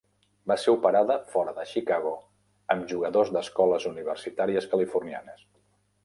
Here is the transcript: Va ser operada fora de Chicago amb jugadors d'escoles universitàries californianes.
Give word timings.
Va 0.51 0.55
ser 0.59 0.71
operada 0.75 1.17
fora 1.33 1.51
de 1.57 1.65
Chicago 1.73 2.13
amb 2.75 2.87
jugadors 2.93 3.33
d'escoles 3.35 3.85
universitàries 3.91 4.69
californianes. 4.73 5.45